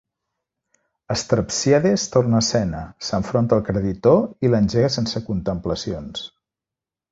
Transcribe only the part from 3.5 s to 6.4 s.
al creditor i l'engega sense contemplacions.